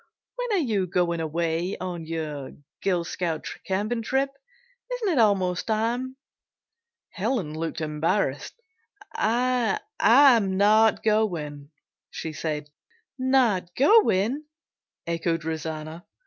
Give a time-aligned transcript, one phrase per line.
[0.35, 2.53] When are you going away on your
[2.83, 4.31] Girl Scout camping trip?
[4.91, 6.17] Isn't it almost time?"
[7.11, 8.55] Helen looked embarrassed.
[9.13, 11.69] "I am not going,"
[12.09, 12.71] she said.
[13.19, 14.45] "Not going?"
[15.05, 16.07] echoed Rosanna.